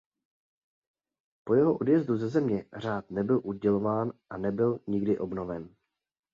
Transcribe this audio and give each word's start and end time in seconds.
Po 1.45 1.55
jeho 1.55 1.73
odjezdu 1.75 2.17
ze 2.17 2.29
země 2.29 2.65
řád 2.73 3.11
nebyl 3.11 3.41
udělován 3.43 4.13
a 4.29 4.37
nebyl 4.37 4.79
nikdy 4.87 5.17
obnoven. 5.17 5.75